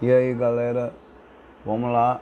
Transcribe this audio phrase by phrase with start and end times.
[0.00, 0.92] E aí galera,
[1.66, 2.20] vamos lá,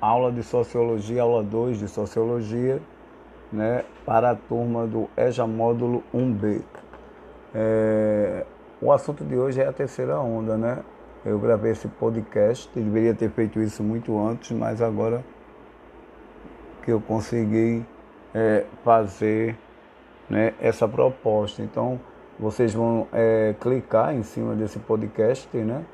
[0.00, 2.80] aula de Sociologia, aula 2 de Sociologia,
[3.52, 6.62] né, para a turma do EJA Módulo 1B.
[7.54, 8.46] É,
[8.80, 10.78] o assunto de hoje é a terceira onda, né?
[11.22, 15.22] Eu gravei esse podcast, deveria ter feito isso muito antes, mas agora
[16.82, 17.84] que eu consegui
[18.34, 19.54] é, fazer
[20.30, 21.60] né, essa proposta.
[21.60, 22.00] Então,
[22.38, 25.84] vocês vão é, clicar em cima desse podcast, né?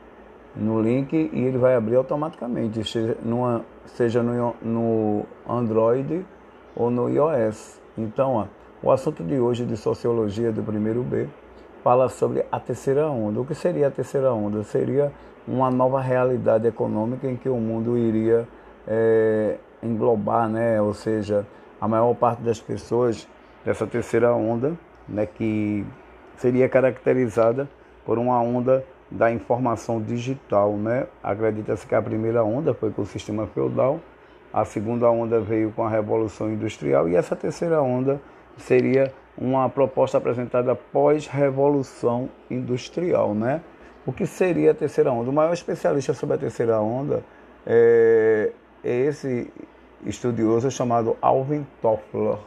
[0.56, 6.24] No link e ele vai abrir automaticamente, seja, numa, seja no, no Android
[6.76, 7.80] ou no iOS.
[7.96, 8.46] Então, ó,
[8.82, 11.26] o assunto de hoje de Sociologia do primeiro B
[11.82, 13.40] fala sobre a terceira onda.
[13.40, 14.62] O que seria a terceira onda?
[14.62, 15.12] Seria
[15.46, 18.48] uma nova realidade econômica em que o mundo iria
[18.86, 20.80] é, englobar, né?
[20.80, 21.46] ou seja,
[21.80, 23.28] a maior parte das pessoas
[23.64, 24.72] dessa terceira onda,
[25.08, 25.26] né?
[25.26, 25.84] que
[26.36, 27.68] seria caracterizada
[28.04, 31.06] por uma onda da informação digital, né?
[31.22, 34.00] Acredita-se que a primeira onda foi com o sistema feudal,
[34.52, 38.20] a segunda onda veio com a revolução industrial e essa terceira onda
[38.56, 43.60] seria uma proposta apresentada pós-revolução industrial, né?
[44.04, 45.30] O que seria a terceira onda?
[45.30, 47.22] O maior especialista sobre a terceira onda
[47.66, 48.52] é,
[48.82, 49.50] é esse
[50.04, 52.38] estudioso chamado Alvin Toffler,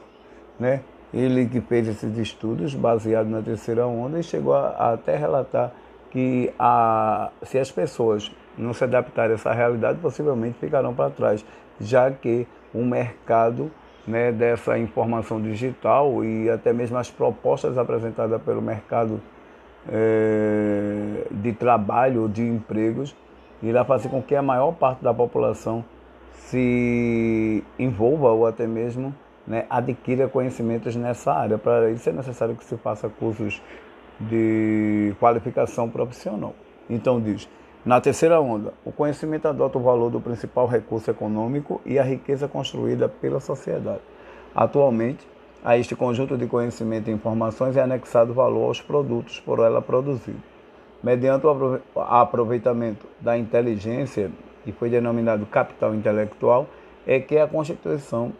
[0.59, 0.81] né?
[1.13, 5.71] Ele que fez esses estudos baseado na terceira onda e chegou a, a até relatar
[6.11, 11.45] que a, se as pessoas não se adaptarem a essa realidade, possivelmente ficarão para trás,
[11.79, 13.71] já que o mercado
[14.07, 19.21] né, dessa informação digital e até mesmo as propostas apresentadas pelo mercado
[19.89, 23.15] é, de trabalho, de empregos,
[23.61, 25.83] irá fazer com que a maior parte da população
[26.33, 29.13] se envolva ou até mesmo
[29.45, 31.57] né, adquira conhecimentos nessa área.
[31.57, 33.61] Para isso é necessário que se faça cursos
[34.19, 36.53] de qualificação profissional.
[36.89, 37.47] Então diz,
[37.85, 42.47] na terceira onda, o conhecimento adota o valor do principal recurso econômico e a riqueza
[42.47, 44.01] construída pela sociedade.
[44.53, 45.25] Atualmente,
[45.63, 50.41] a este conjunto de conhecimento e informações é anexado valor aos produtos por ela produzido.
[51.03, 54.31] Mediante o aproveitamento da inteligência,
[54.63, 56.67] que foi denominado capital intelectual,
[57.05, 58.33] é que a constituição,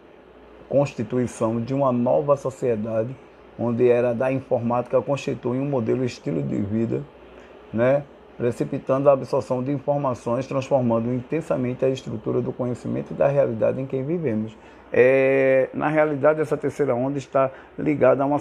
[0.68, 3.14] constituição de uma nova sociedade
[3.58, 7.02] onde era da informática constitui um modelo estilo de vida,
[7.72, 8.04] né,
[8.36, 13.86] precipitando a absorção de informações, transformando intensamente a estrutura do conhecimento e da realidade em
[13.86, 14.56] que vivemos.
[14.92, 18.38] É, na realidade, essa terceira onda está ligada a uma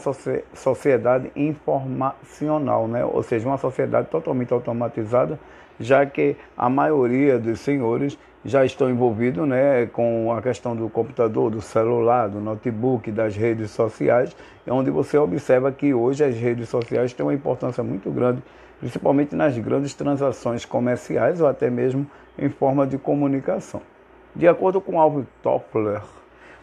[0.54, 3.04] sociedade informacional, né?
[3.04, 5.40] ou seja, uma sociedade totalmente automatizada,
[5.80, 8.18] já que a maioria dos senhores
[8.48, 13.72] já estão envolvidos né, com a questão do computador, do celular, do notebook, das redes
[13.72, 14.34] sociais,
[14.66, 18.42] é onde você observa que hoje as redes sociais têm uma importância muito grande,
[18.80, 22.08] principalmente nas grandes transações comerciais ou até mesmo
[22.40, 23.82] em forma de comunicação.
[24.34, 26.02] De acordo com Alvin Toffler,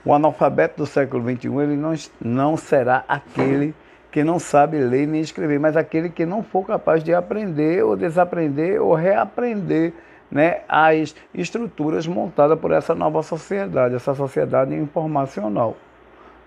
[0.02, 3.74] o analfabeto do século XXI ele não, não será aquele
[4.10, 7.94] que não sabe ler nem escrever, mas aquele que não for capaz de aprender ou
[7.94, 9.92] desaprender ou reaprender
[10.30, 15.76] né, as estruturas montadas por essa nova sociedade, essa sociedade informacional.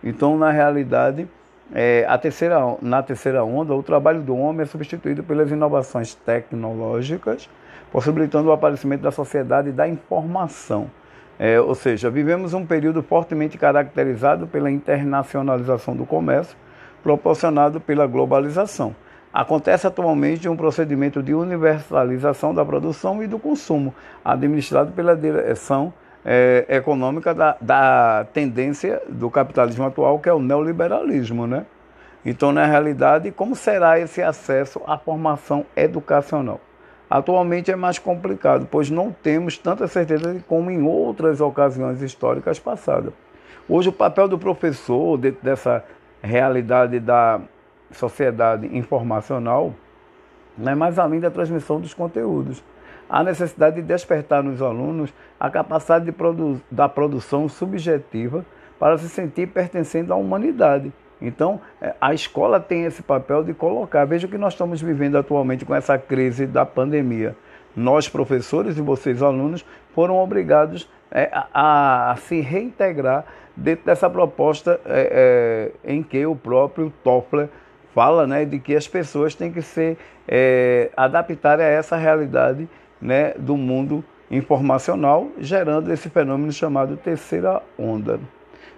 [0.03, 1.27] Então, na realidade,
[1.73, 7.49] é, a terceira, na terceira onda, o trabalho do homem é substituído pelas inovações tecnológicas,
[7.91, 10.89] possibilitando o aparecimento da sociedade da informação.
[11.39, 16.57] É, ou seja, vivemos um período fortemente caracterizado pela internacionalização do comércio,
[17.03, 18.95] proporcionado pela globalização.
[19.37, 23.93] Acontece atualmente um procedimento de universalização da produção e do consumo,
[24.25, 25.93] administrado pela direção
[26.25, 31.45] é, econômica da, da tendência do capitalismo atual, que é o neoliberalismo.
[31.45, 31.67] Né?
[32.25, 36.59] Então, na realidade, como será esse acesso à formação educacional?
[37.07, 43.13] Atualmente é mais complicado, pois não temos tanta certeza como em outras ocasiões históricas passadas.
[43.69, 45.83] Hoje, o papel do professor, dentro dessa
[46.23, 47.39] realidade da
[47.91, 49.73] sociedade informacional,
[50.57, 52.63] não é mais além da transmissão dos conteúdos.
[53.09, 58.45] Há necessidade de despertar nos alunos a capacidade de produ da produção subjetiva
[58.79, 60.91] para se sentir pertencendo à humanidade.
[61.21, 64.05] Então, é, a escola tem esse papel de colocar.
[64.05, 67.35] Veja o que nós estamos vivendo atualmente com essa crise da pandemia.
[67.75, 73.25] Nós, professores e vocês, alunos, foram obrigados é, a, a, se reintegrar
[73.55, 77.49] dentro dessa proposta é, é, em que o próprio Toffler
[77.97, 79.97] fala né, de que as pessoas têm que se
[80.27, 82.69] é, adaptar a essa realidade
[83.01, 88.19] né, do mundo informacional, gerando esse fenômeno chamado terceira onda.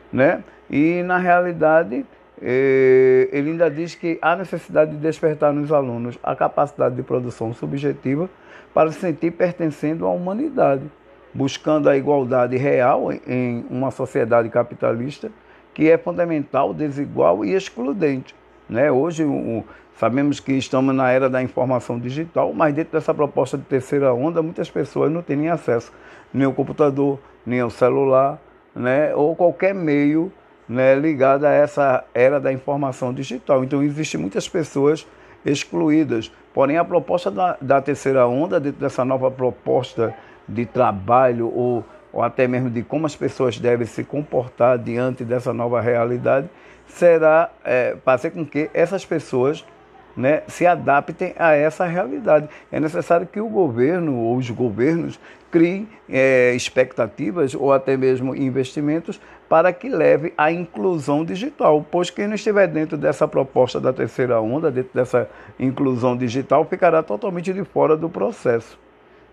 [0.09, 0.41] Né?
[0.69, 2.05] E, na realidade,
[2.41, 7.53] é, ele ainda diz que há necessidade de despertar nos alunos a capacidade de produção
[7.53, 8.29] subjetiva
[8.73, 10.83] para se sentir pertencendo à humanidade,
[11.33, 15.29] buscando a igualdade real em uma sociedade capitalista
[15.73, 18.38] que é fundamental, desigual e excludente.
[18.69, 18.91] Né?
[18.91, 19.63] Hoje, o,
[19.97, 24.41] sabemos que estamos na era da informação digital, mas dentro dessa proposta de terceira onda,
[24.41, 25.91] muitas pessoas não têm nem acesso
[26.33, 28.39] nem ao computador, nem ao celular,
[28.75, 29.13] né?
[29.15, 30.31] ou qualquer meio
[30.67, 33.63] né, ligado a essa era da informação digital.
[33.63, 35.07] Então, existem muitas pessoas
[35.43, 36.31] excluídas.
[36.53, 40.13] Porém, a proposta da, da terceira onda, dentro dessa nova proposta
[40.47, 41.83] de trabalho ou,
[42.13, 46.47] ou até mesmo de como as pessoas devem se comportar diante dessa nova realidade,
[46.89, 49.65] será é, fazer com que essas pessoas
[50.15, 52.49] né, se adaptem a essa realidade.
[52.71, 55.19] É necessário que o governo ou os governos
[55.49, 62.27] criem é, expectativas ou até mesmo investimentos para que leve à inclusão digital, pois quem
[62.27, 65.27] não estiver dentro dessa proposta da terceira onda, dentro dessa
[65.59, 68.77] inclusão digital, ficará totalmente de fora do processo.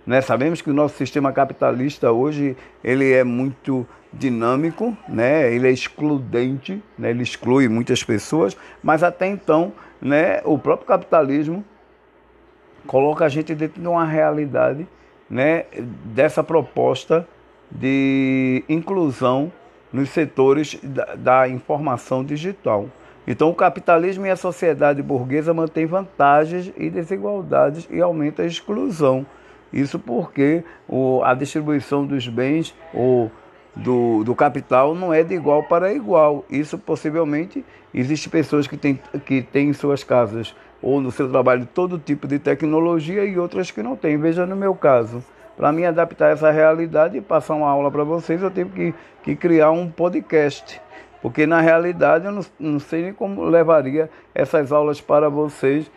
[0.06, 0.20] Né?
[0.20, 5.52] Sabemos que o nosso sistema capitalista hoje ele é muito dinâmico, né?
[5.52, 7.10] ele é excludente, né?
[7.10, 11.64] ele exclui muitas pessoas, mas até então né, o próprio capitalismo
[12.86, 14.86] coloca a gente dentro de uma realidade
[15.28, 15.64] né,
[16.04, 17.26] dessa proposta
[17.70, 19.50] de inclusão
[19.92, 22.88] nos setores da, da, informação digital.
[23.26, 29.26] Então, o capitalismo e a sociedade burguesa mantêm vantagens e desigualdades e aumenta a exclusão.
[29.72, 33.30] Isso porque o, a distribuição dos bens ou
[33.74, 36.44] do, do capital não é de igual para igual.
[36.50, 41.66] Isso possivelmente existe pessoas que têm, que têm em suas casas ou no seu trabalho
[41.66, 44.16] todo tipo de tecnologia e outras que não têm.
[44.16, 45.22] Veja no meu caso.
[45.56, 48.94] Para me adaptar a essa realidade e passar uma aula para vocês, eu tive que,
[49.22, 50.80] que criar um podcast.
[51.22, 55.90] Porque na realidade eu não, não sei nem como levaria essas aulas para vocês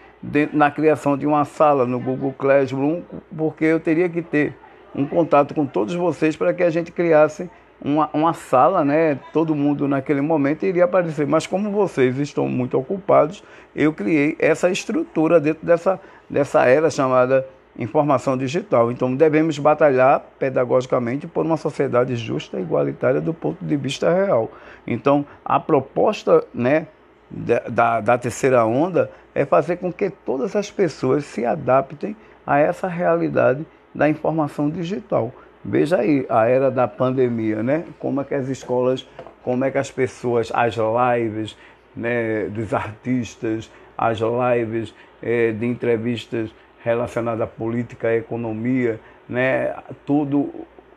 [0.54, 3.02] na criação de uma sala no Google Classroom,
[3.36, 4.56] porque eu teria que ter
[4.94, 7.50] um contato com todos vocês para que a gente criasse
[7.82, 9.20] uma, uma sala, né?
[9.32, 11.26] Todo mundo naquele momento iria aparecer.
[11.26, 13.44] Mas como vocês estão muito ocupados,
[13.76, 16.00] eu criei essa estrutura dentro dessa,
[16.30, 17.46] dessa era chamada
[17.78, 18.92] informação digital.
[18.92, 24.52] Então, devemos batalhar pedagogicamente por uma sociedade justa e igualitária do ponto de vista real.
[24.86, 26.88] Então, a proposta né,
[27.30, 32.16] da, da terceira onda é fazer com que todas as pessoas se adaptem
[32.46, 35.32] a essa realidade da informação digital.
[35.64, 37.86] Veja aí a era da pandemia, né?
[38.00, 39.08] Como é que as escolas,
[39.44, 41.58] como é que as pessoas, as lives
[41.96, 49.76] né, dos artistas, as lives é, de entrevistas relacionada à política, à economia, né?
[50.06, 50.50] Tudo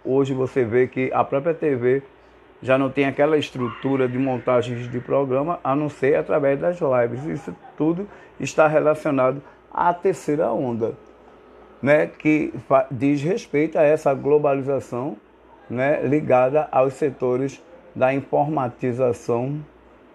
[0.05, 2.03] hoje você vê que a própria TV
[2.63, 7.25] já não tem aquela estrutura de montagens de programa, a não ser através das lives.
[7.27, 9.43] Isso tudo está relacionado
[9.73, 10.95] à terceira onda,
[11.83, 12.07] né?
[12.07, 12.55] Que
[12.91, 15.17] diz respeito a essa globalização,
[15.69, 16.01] né?
[16.03, 17.61] Ligada aos setores
[17.95, 19.61] da informatização,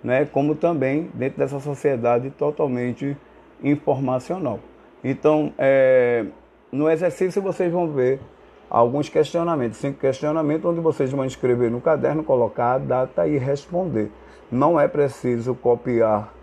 [0.02, 0.26] né?
[0.26, 3.18] Como também dentro dessa sociedade totalmente
[3.62, 4.60] informacional.
[5.04, 6.26] Então, é,
[6.72, 8.20] no exercício vocês vão ver
[8.70, 14.12] alguns questionamentos, cinco questionamentos, onde vocês vão escrever no caderno, colocar a data e responder.
[14.52, 16.34] Não é preciso copiar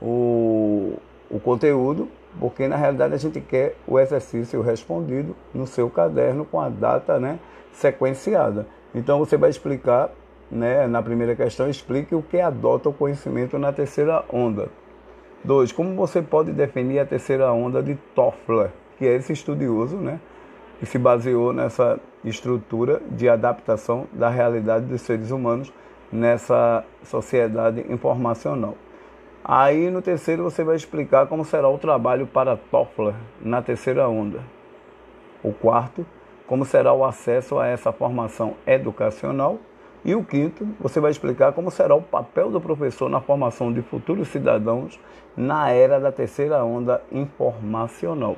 [0.00, 0.94] o,
[1.30, 2.08] o conteúdo,
[2.38, 7.18] porque na realidade a gente quer o exercício respondido no seu caderno com a data
[7.18, 7.38] né,
[7.72, 8.66] sequenciada.
[8.94, 10.10] Então você vai explicar,
[10.50, 14.68] né, na primeira questão, explique o que adota o conhecimento na terceira onda.
[15.44, 15.72] 2.
[15.72, 20.18] Como você pode definir a terceira onda de Toffler, que é esse estudioso, né,
[20.78, 25.72] que se baseou nessa estrutura de adaptação da realidade dos seres humanos
[26.12, 28.74] nessa sociedade informacional.
[29.44, 34.40] Aí no terceiro você vai explicar como será o trabalho para Toffler na terceira onda.
[35.42, 36.04] O quarto,
[36.46, 39.58] como será o acesso a essa formação educacional
[40.04, 43.82] e o quinto, você vai explicar como será o papel do professor na formação de
[43.82, 44.98] futuros cidadãos
[45.36, 48.36] na era da terceira onda informacional.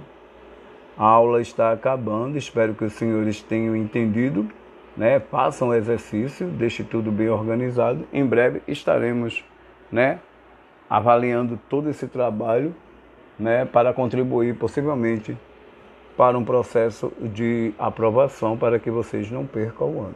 [0.98, 4.48] A aula está acabando, espero que os senhores tenham entendido.
[4.96, 5.20] Né?
[5.20, 8.04] Façam o exercício, deixe tudo bem organizado.
[8.12, 9.44] Em breve estaremos
[9.92, 10.18] né,
[10.90, 12.74] avaliando todo esse trabalho
[13.38, 15.38] né, para contribuir possivelmente
[16.16, 20.14] para um processo de aprovação para que vocês não percam o ano.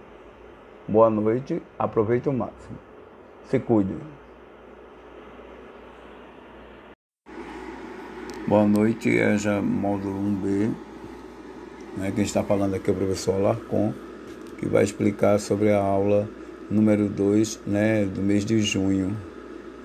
[0.89, 2.77] Boa noite, aproveite o máximo.
[3.45, 3.95] Se cuide.
[8.53, 10.71] Boa noite, EJA módulo 1B.
[11.97, 13.95] Né, quem está falando aqui é o professor Alarcon,
[14.59, 16.29] que vai explicar sobre a aula
[16.71, 19.17] número 2 né, do mês de junho.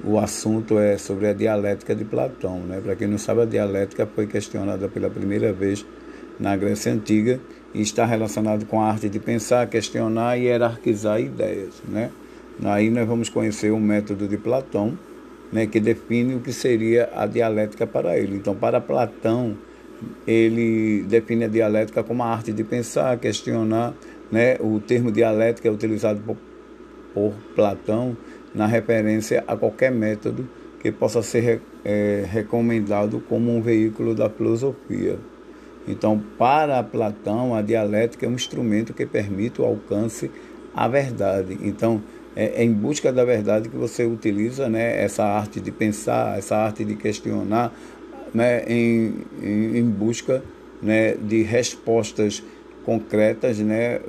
[0.03, 2.59] O assunto é sobre a dialética de Platão.
[2.59, 2.81] Né?
[2.81, 5.85] Para quem não sabe, a dialética foi questionada pela primeira vez
[6.37, 7.39] na Grécia Antiga
[7.73, 11.81] e está relacionado com a arte de pensar, questionar e hierarquizar ideias.
[11.87, 12.11] Né?
[12.65, 14.99] Aí nós vamos conhecer o método de Platão,
[15.51, 18.35] né, que define o que seria a dialética para ele.
[18.35, 19.57] Então, para Platão,
[20.25, 23.93] ele define a dialética como a arte de pensar, questionar.
[24.31, 24.57] Né?
[24.59, 26.37] O termo dialética é utilizado por,
[27.13, 28.15] por Platão
[28.53, 30.47] na referência a qualquer método
[30.79, 35.17] que possa ser é, recomendado como um veículo da filosofia.
[35.87, 40.29] Então, para Platão, a dialética é um instrumento que permite o alcance
[40.75, 41.57] à verdade.
[41.61, 42.03] Então,
[42.37, 46.85] é em busca da verdade que você utiliza né, essa arte de pensar, essa arte
[46.85, 47.73] de questionar,
[48.31, 50.43] né, em, em, em busca
[50.79, 52.43] né, de respostas
[52.85, 53.99] concretas né,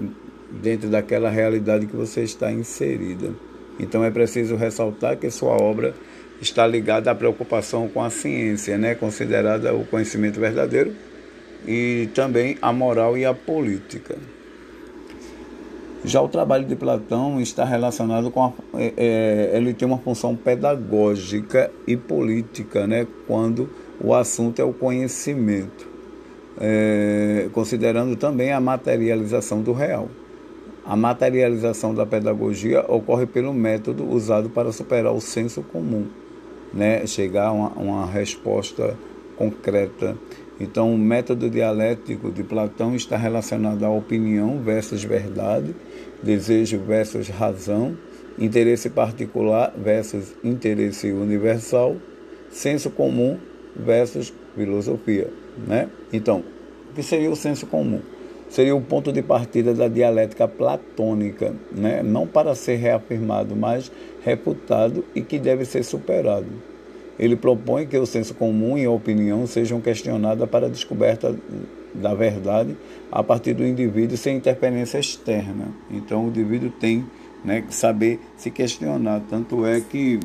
[0.51, 3.33] dentro daquela realidade que você está inserida.
[3.81, 5.95] Então é preciso ressaltar que sua obra
[6.39, 10.93] está ligada à preocupação com a ciência, né, considerada o conhecimento verdadeiro,
[11.67, 14.17] e também a moral e a política.
[16.05, 20.37] Já o trabalho de Platão está relacionado com a, é, é, ele tem uma função
[20.37, 23.69] pedagógica e política, né, quando
[24.01, 25.89] o assunto é o conhecimento,
[26.61, 30.09] é, considerando também a materialização do real.
[30.85, 36.07] A materialização da pedagogia ocorre pelo método usado para superar o senso comum,
[36.73, 37.07] né?
[37.07, 38.97] chegar a uma, uma resposta
[39.37, 40.17] concreta.
[40.61, 45.75] Então, o método dialético de Platão está relacionado à opinião versus verdade,
[46.23, 47.97] desejo versus razão,
[48.39, 51.97] interesse particular versus interesse universal,
[52.51, 53.39] senso comum
[53.77, 55.31] versus filosofia.
[55.67, 55.89] Né?
[56.13, 56.43] Então,
[56.91, 58.01] o que seria o senso comum?
[58.49, 62.03] seria o ponto de partida da dialética platônica, né?
[62.03, 63.93] não para ser reafirmado, mas
[64.25, 66.47] refutado e que deve ser superado.
[67.19, 71.35] Ele propõe que o senso comum e a opinião sejam questionadas para a descoberta
[71.95, 72.77] da verdade
[73.11, 75.69] a partir do indivíduo sem interferência externa.
[75.91, 77.05] Então o indivíduo tem
[77.45, 79.21] né, que saber se questionar.
[79.29, 80.21] Tanto é que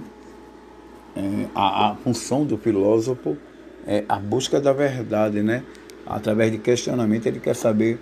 [1.15, 1.21] é,
[1.55, 3.37] a, a função do filósofo
[3.87, 5.63] é a busca da verdade, né?
[6.05, 7.97] Através de questionamento ele quer saber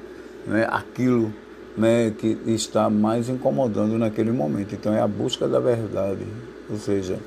[0.45, 1.33] né, aquilo
[1.77, 4.73] né, que está mais incomodando naquele momento.
[4.73, 6.25] Então é a busca da verdade,
[6.69, 7.19] ou seja,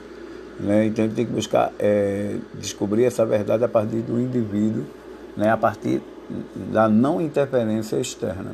[0.59, 4.85] né, então ele tem que buscar é, descobrir essa verdade a partir do indivíduo,
[5.37, 6.01] né, a partir
[6.73, 8.53] da não interferência externa.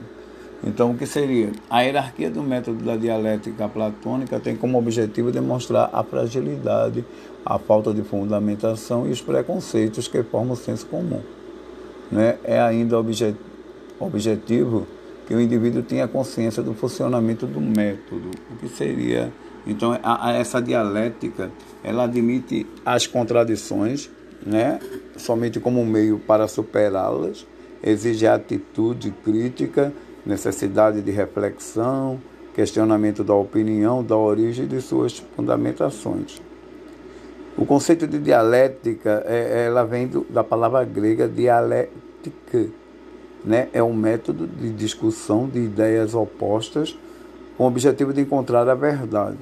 [0.62, 1.52] Então, o que seria?
[1.70, 7.02] A hierarquia do método da dialética platônica tem como objetivo demonstrar a fragilidade,
[7.46, 11.22] a falta de fundamentação e os preconceitos que formam o senso comum.
[12.12, 12.36] Né?
[12.44, 13.50] É ainda objetivo
[14.00, 14.86] objetivo
[15.26, 19.30] que o indivíduo tenha consciência do funcionamento do método, o que seria
[19.66, 21.50] então a, a essa dialética
[21.82, 24.10] ela admite as contradições,
[24.44, 24.78] né,
[25.16, 27.46] somente como meio para superá-las,
[27.82, 29.92] exige atitude crítica,
[30.24, 32.20] necessidade de reflexão,
[32.54, 36.40] questionamento da opinião, da origem de suas fundamentações.
[37.56, 42.66] O conceito de dialética, é, ela vem do, da palavra grega dialética,
[43.44, 46.96] né, é um método de discussão de ideias opostas
[47.60, 49.36] com o objetivo de encontrar a verdade.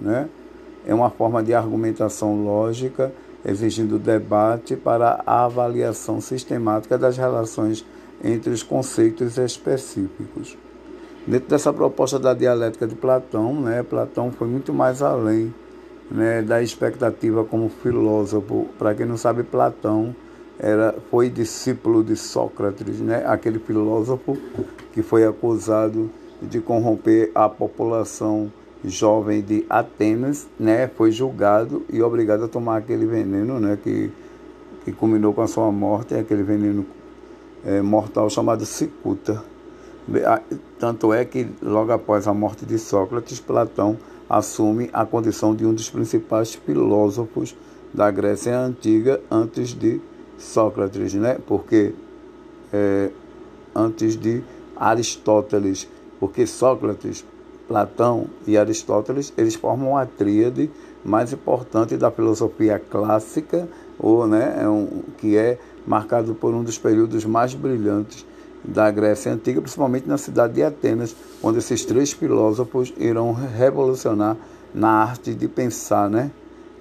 [0.00, 0.28] Né?
[0.86, 3.12] É uma forma de argumentação lógica,
[3.44, 7.84] exigindo debate para a avaliação sistemática das relações
[8.22, 10.56] entre os conceitos específicos.
[11.26, 15.52] Dentro dessa proposta da dialética de Platão, né, Platão foi muito mais além
[16.08, 18.68] né, da expectativa como filósofo.
[18.78, 20.14] Para quem não sabe, Platão
[20.60, 23.24] era, foi discípulo de Sócrates, né?
[23.26, 24.38] aquele filósofo
[24.92, 26.08] que foi acusado
[26.42, 28.52] de corromper a população
[28.84, 30.88] jovem de Atenas, né?
[30.88, 33.78] foi julgado e obrigado a tomar aquele veneno né?
[33.82, 34.10] que,
[34.84, 36.84] que culminou com a sua morte, aquele veneno
[37.64, 39.42] é, mortal chamado cicuta.
[40.78, 43.96] Tanto é que, logo após a morte de Sócrates, Platão
[44.28, 47.56] assume a condição de um dos principais filósofos
[47.92, 50.00] da Grécia Antiga antes de
[50.36, 51.38] Sócrates, né?
[51.46, 51.94] Porque
[52.72, 53.10] é,
[53.74, 54.42] antes de
[54.76, 55.88] Aristóteles,
[56.24, 57.22] porque Sócrates,
[57.68, 60.70] Platão e Aristóteles eles formam a tríade
[61.04, 66.78] mais importante da filosofia clássica, ou né, é um, que é marcado por um dos
[66.78, 68.24] períodos mais brilhantes
[68.64, 74.34] da Grécia Antiga, principalmente na cidade de Atenas, onde esses três filósofos irão revolucionar
[74.74, 76.30] na arte de pensar, né?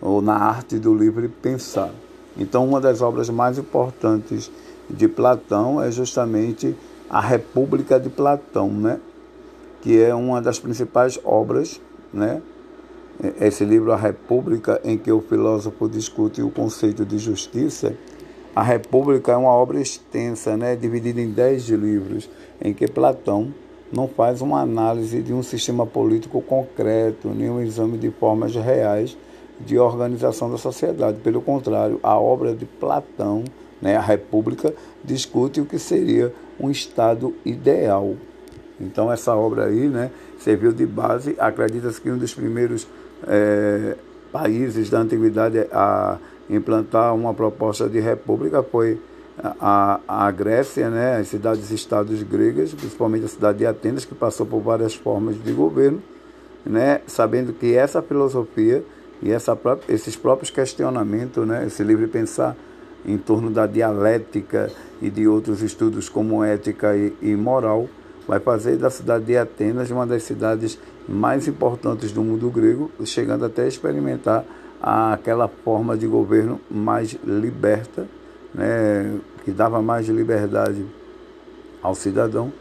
[0.01, 1.91] ou na arte do livre pensar.
[2.37, 4.49] Então, uma das obras mais importantes
[4.89, 6.73] de Platão é justamente
[7.09, 9.01] a República de Platão, né?
[9.83, 11.81] Que é uma das principais obras,
[12.13, 12.41] né?
[13.39, 17.93] Esse livro, A República, em que o filósofo discute o conceito de justiça,
[18.55, 22.29] A República é uma obra extensa, né, dividida em dez livros,
[22.61, 23.53] em que Platão
[23.91, 29.17] não faz uma análise de um sistema político concreto, nem um exame de formas reais
[29.59, 31.19] de organização da sociedade.
[31.19, 33.43] Pelo contrário, a obra de Platão,
[33.81, 34.73] né, a República,
[35.03, 38.15] discute o que seria um Estado ideal.
[38.83, 41.35] Então, essa obra aí né, serviu de base.
[41.39, 42.87] Acredita-se que um dos primeiros
[43.27, 43.95] é,
[44.31, 46.17] países da antiguidade a
[46.49, 48.99] implantar uma proposta de república foi
[49.41, 54.59] a, a Grécia, né, as cidades-estados gregas, principalmente a cidade de Atenas, que passou por
[54.59, 56.01] várias formas de governo,
[56.65, 58.83] né, sabendo que essa filosofia
[59.21, 62.55] e essa esses próprios questionamentos, né, esse livre pensar
[63.05, 64.69] em torno da dialética
[65.01, 67.87] e de outros estudos como ética e, e moral,
[68.27, 70.77] vai fazer da cidade de Atenas uma das cidades
[71.07, 74.45] mais importantes do mundo grego, chegando até a experimentar
[74.81, 78.07] aquela forma de governo mais liberta,
[78.53, 80.85] né, que dava mais liberdade
[81.81, 82.51] ao cidadão,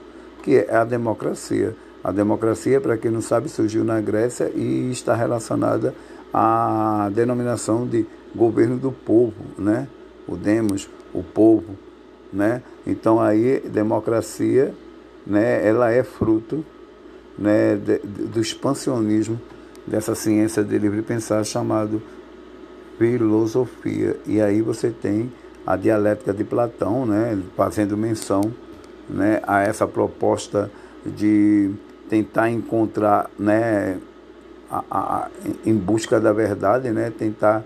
[0.43, 1.75] que é a democracia.
[2.03, 5.95] A democracia, para quem não sabe, surgiu na Grécia e está relacionada
[6.35, 8.05] à denominação de
[8.35, 9.87] governo do povo, né?
[10.27, 11.77] O demos, o povo,
[12.33, 12.63] né?
[12.85, 14.75] Então aí democracia,
[15.27, 15.67] né?
[15.67, 16.65] Ela é fruto,
[17.39, 17.77] né?
[17.77, 19.41] De, do expansionismo
[19.87, 22.03] dessa ciência de livre pensar chamado
[22.99, 24.17] filosofia.
[24.27, 25.33] E aí você tem
[25.67, 28.43] a dialética de Platão, né, fazendo menção
[29.09, 30.71] né, a essa proposta
[31.05, 31.71] de
[32.09, 33.99] tentar encontrar, né,
[34.71, 35.29] a, a,
[35.65, 37.65] em busca da verdade, né, tentar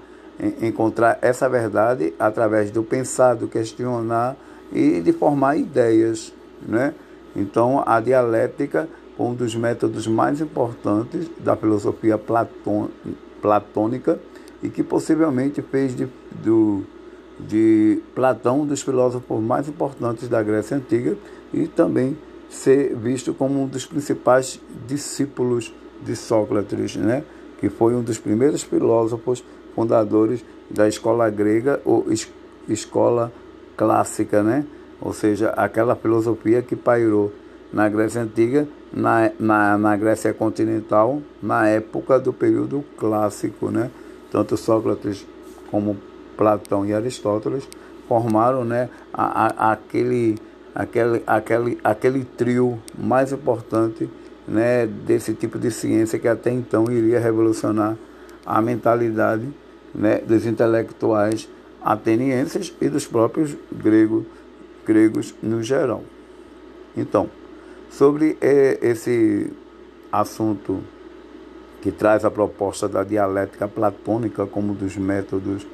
[0.61, 4.37] encontrar essa verdade através do pensar, do questionar
[4.73, 6.33] e de formar ideias,
[6.67, 6.93] né?
[7.37, 8.89] Então, a dialética
[9.19, 12.21] um dos métodos mais importantes da filosofia
[13.41, 14.21] platônica
[14.63, 16.07] e que possivelmente fez de,
[16.43, 16.83] do,
[17.39, 21.17] de Platão, um dos filósofos mais importantes da Grécia Antiga,
[21.53, 22.17] e também
[22.49, 25.73] ser visto como um dos principais discípulos
[26.03, 27.25] de Sócrates, né?
[27.59, 29.43] que foi um dos primeiros filósofos
[29.75, 32.31] fundadores da escola grega ou es
[32.69, 33.33] escola
[33.77, 34.67] clássica, né?
[35.01, 37.33] Ou seja, aquela filosofia que pairou
[37.73, 43.71] na Grécia Antiga, na, na, na Grécia continental, na época do período clássico.
[43.71, 43.91] Né?
[44.31, 45.27] Tanto Sócrates
[45.71, 45.97] como
[46.37, 47.69] Platão e Aristóteles
[48.09, 50.37] formaram né, a, a, aquele,
[50.75, 54.09] aquele, aquele, aquele trio mais importante
[54.47, 57.97] né, desse tipo de ciência que até então iria revolucionar
[58.45, 59.49] a mentalidade
[59.95, 61.49] né, dos intelectuais
[61.83, 64.25] atenienses e dos próprios gregos,
[64.87, 66.05] gregos no geral.
[66.97, 67.29] Então,
[67.91, 69.51] sobre eh, esse
[70.11, 70.81] assunto
[71.83, 75.67] que traz a proposta da dialética platônica como dos métodos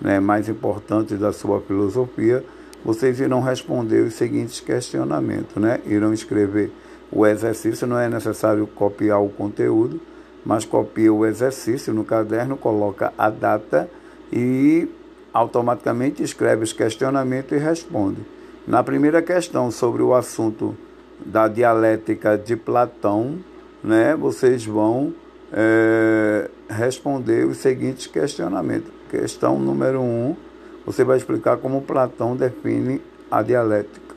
[0.00, 2.44] né, mais importantes da sua filosofia,
[2.84, 5.80] vocês irão responder os seguintes questionamentos, né?
[5.84, 6.72] Irão escrever
[7.12, 10.00] o exercício, não é necessário copiar o conteúdo,
[10.44, 13.90] mas copia o exercício no caderno, coloca a data
[14.32, 14.88] e
[15.32, 18.20] automaticamente escreve os questionamentos e responde.
[18.66, 20.76] Na primeira questão sobre o assunto
[21.24, 23.38] da dialética de Platão,
[23.82, 25.14] né, vocês vão
[25.50, 28.92] é, responder os seguintes questionamentos.
[29.08, 30.36] Questão número um,
[30.84, 34.14] você vai explicar como Platão define a dialética.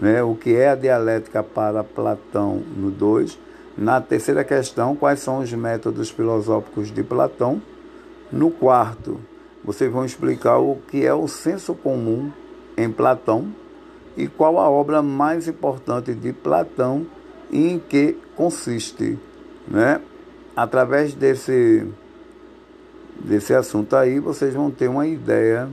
[0.00, 0.22] Né?
[0.22, 3.38] O que é a dialética para Platão no 2.
[3.76, 7.60] Na terceira questão, quais são os métodos filosóficos de Platão.
[8.32, 9.20] No quarto,
[9.62, 12.32] vocês vão explicar o que é o senso comum
[12.76, 13.52] em Platão
[14.16, 17.06] e qual a obra mais importante de Platão
[17.50, 19.18] e em que consiste.
[19.68, 20.00] Né?
[20.54, 21.86] Através desse
[23.18, 25.68] desse assunto aí, vocês vão ter uma ideia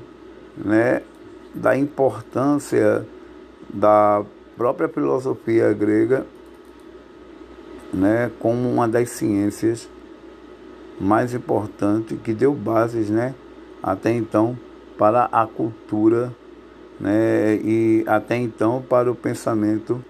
[0.57, 1.01] né,
[1.53, 3.05] da importância
[3.69, 4.23] da
[4.55, 6.25] própria filosofia grega
[7.93, 9.89] né, como uma das ciências
[10.99, 13.35] mais importantes que deu bases né,
[13.81, 14.57] até então
[14.97, 16.33] para a cultura
[16.99, 20.03] né, e até então para o pensamento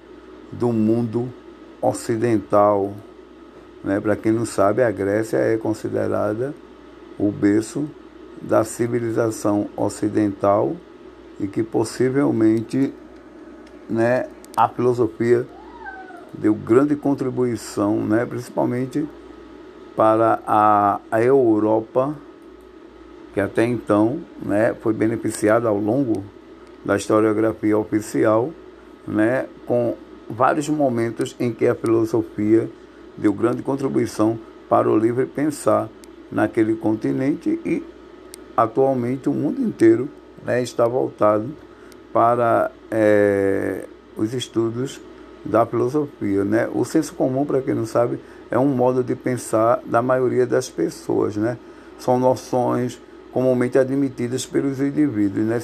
[0.51, 1.29] do mundo
[1.81, 2.93] ocidental.
[3.83, 3.99] Né?
[3.99, 6.53] Para quem não sabe, a Grécia é considerada
[7.17, 7.89] o berço
[8.41, 10.75] da civilização ocidental
[11.39, 12.93] e que possivelmente
[13.89, 15.47] né, a filosofia
[16.33, 19.07] deu grande contribuição, né, principalmente
[19.95, 22.15] para a, a Europa,
[23.33, 26.23] que até então né, foi beneficiada ao longo
[26.83, 28.51] da historiografia oficial,
[29.07, 29.95] né, com
[30.29, 32.69] vários momentos em que a filosofia
[33.17, 35.89] deu grande contribuição para o livre pensar
[36.31, 37.83] naquele continente e
[38.55, 40.09] atualmente o mundo inteiro
[40.43, 41.49] né, está voltado
[42.11, 44.99] para é, os estudos
[45.43, 46.43] da filosofia.
[46.43, 46.69] Né?
[46.73, 48.19] O senso comum, para quem não sabe,
[48.49, 51.35] é um modo de pensar da maioria das pessoas.
[51.35, 51.57] Né?
[51.97, 53.01] São noções
[53.33, 55.45] comumente admitidas pelos indivíduos.
[55.45, 55.59] Né?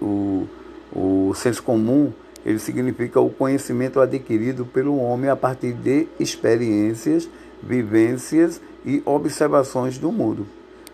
[0.00, 0.46] O,
[0.94, 2.12] o senso comum
[2.44, 7.28] ele significa o conhecimento adquirido pelo homem a partir de experiências,
[7.60, 10.46] vivências e observações do mundo.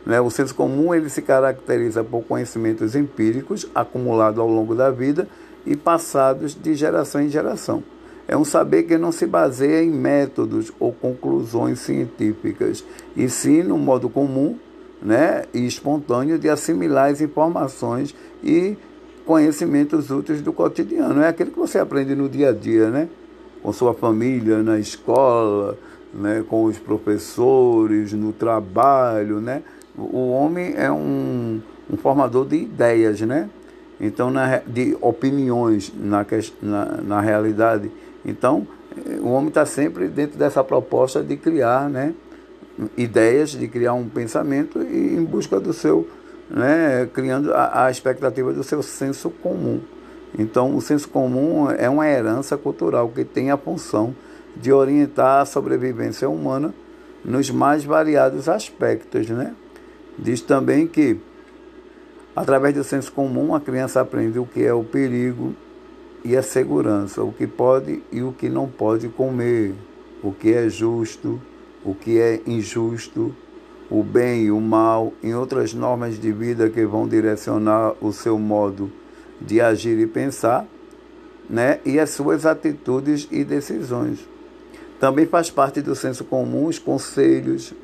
[0.07, 0.19] Né?
[0.19, 5.29] O senso comum ele se caracteriza por conhecimentos empíricos acumulados ao longo da vida
[5.67, 7.85] e passados de geração em geração.
[8.27, 12.83] É um saber que não se baseia em métodos ou conclusões científicas,
[13.15, 14.57] e sim no modo comum
[15.03, 18.77] né, e espontâneo de assimilar as informações e
[19.27, 21.23] conhecimentos úteis do cotidiano.
[21.23, 23.09] É aquele que você aprende no dia a dia, né?
[23.63, 25.79] Com sua família, na escola,
[26.13, 26.45] né?
[26.49, 29.63] com os professores, no trabalho, né?
[29.97, 31.61] O homem é um,
[31.91, 33.49] um formador de ideias, né?
[34.01, 36.27] Então, na, de opiniões na,
[36.61, 37.91] na, na realidade.
[38.25, 38.67] Então,
[39.23, 42.15] o homem está sempre dentro dessa proposta de criar, né?
[42.97, 46.09] Ideias, de criar um pensamento e em busca do seu
[46.53, 49.81] né, criando a, a expectativa do seu senso comum.
[50.39, 54.15] Então, o senso comum é uma herança cultural que tem a função
[54.55, 56.75] de orientar a sobrevivência humana
[57.25, 59.29] nos mais variados aspectos.
[59.29, 59.55] Né?
[60.19, 61.19] Diz também que,
[62.37, 65.55] através do senso comum, a criança aprende o que é o perigo
[66.25, 69.75] e a segurança, o que pode e o que não pode comer,
[70.23, 71.41] o que é justo,
[71.85, 73.35] o que é injusto,
[73.91, 78.39] o bem e o mal, em outras normas de vida que vão direcionar o seu
[78.39, 78.91] modo
[79.41, 80.67] de agir e pensar,
[81.49, 81.81] né?
[81.85, 84.27] e as suas atitudes e decisões.
[84.99, 87.75] Também faz parte do senso comum os conselhos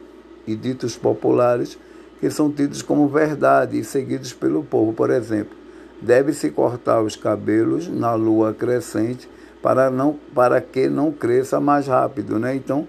[0.47, 1.77] e ditos populares
[2.21, 4.93] que são tidos como verdade e seguidos pelo povo.
[4.93, 5.57] Por exemplo,
[6.01, 9.29] deve-se cortar os cabelos na lua crescente
[9.63, 12.39] para, não, para que não cresça mais rápido.
[12.39, 12.55] Né?
[12.55, 12.87] Então,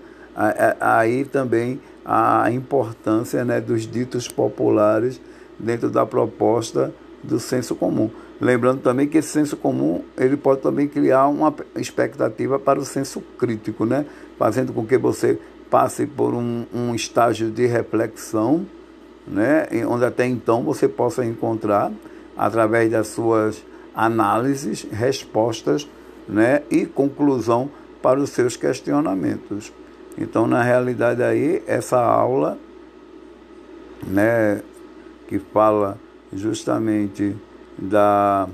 [0.79, 5.19] aí também a importância né, dos ditos populares
[5.59, 8.09] dentro da proposta do senso comum.
[8.39, 13.21] Lembrando também que esse senso comum ele pode também criar uma expectativa para o senso
[13.37, 14.05] crítico, né?
[14.37, 15.37] fazendo com que você
[15.69, 18.65] passe por um, um estágio de reflexão,
[19.27, 19.67] né?
[19.87, 21.91] onde até então você possa encontrar,
[22.37, 25.85] através das suas análises, respostas
[26.25, 26.63] né?
[26.71, 27.69] e conclusão
[28.01, 29.73] para os seus questionamentos.
[30.19, 32.57] Então, na realidade aí, essa aula,
[34.05, 34.61] né,
[35.29, 35.97] que fala
[36.33, 37.37] justamente
[37.77, 38.49] da,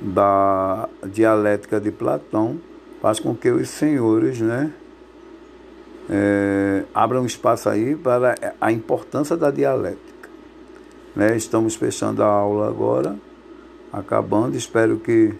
[0.00, 2.56] da dialética de Platão,
[3.00, 4.72] faz com que os senhores, né,
[6.08, 10.28] é, abram espaço aí para a importância da dialética.
[11.16, 11.36] Né?
[11.36, 13.16] Estamos fechando a aula agora,
[13.92, 15.34] acabando, espero que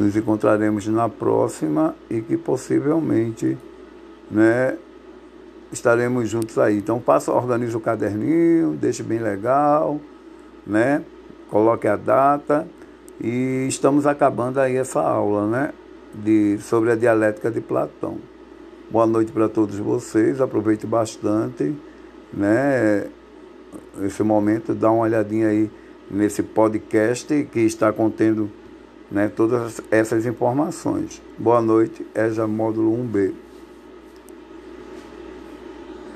[0.00, 3.58] nos encontraremos na próxima e que possivelmente
[4.30, 4.78] né,
[5.70, 6.78] estaremos juntos aí.
[6.78, 10.00] Então faça, organize o caderninho, deixe bem legal,
[10.66, 11.04] né?
[11.50, 12.66] Coloque a data
[13.20, 15.72] e estamos acabando aí essa aula, né?
[16.14, 18.18] De, sobre a dialética de Platão.
[18.90, 21.74] Boa noite para todos vocês, aproveite bastante,
[22.32, 23.06] né?
[24.02, 25.70] Esse momento, dá uma olhadinha aí
[26.10, 28.50] nesse podcast que está contendo
[29.10, 31.20] né, todas essas informações.
[31.38, 33.32] Boa noite, EJA Módulo 1B.